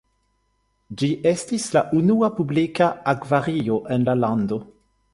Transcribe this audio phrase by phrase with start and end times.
[1.01, 4.65] Ĝi estis la unua publika akvario en la lando.